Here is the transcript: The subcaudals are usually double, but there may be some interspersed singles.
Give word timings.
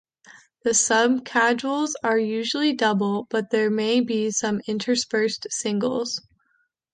The 0.63 0.71
subcaudals 0.71 1.93
are 2.03 2.17
usually 2.17 2.73
double, 2.73 3.27
but 3.29 3.51
there 3.51 3.69
may 3.69 3.99
be 3.99 4.31
some 4.31 4.59
interspersed 4.65 5.45
singles. 5.51 6.19